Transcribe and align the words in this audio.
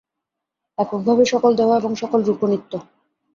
একভাবে 0.77 1.23
সকলদেহ 1.25 1.67
এবং 1.75 1.91
সকলরূপও 1.95 2.47
নিত্য। 2.47 2.73